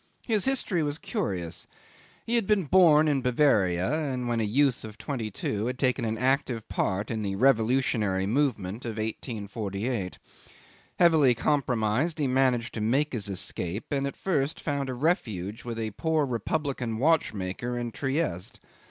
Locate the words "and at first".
13.91-14.59